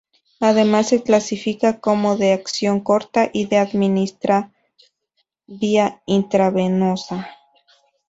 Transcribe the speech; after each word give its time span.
Además, 0.39 0.87
se 0.89 1.03
clasifica 1.03 1.79
como 1.79 2.17
de 2.17 2.33
acción 2.33 2.79
corta 2.79 3.29
y 3.31 3.45
se 3.45 3.59
administra 3.59 4.51
vía 5.45 6.01
intravenosa. 6.07 7.29